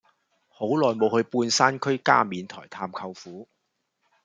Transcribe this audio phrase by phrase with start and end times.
[0.47, 3.47] 好耐無去半山區加冕台探舅父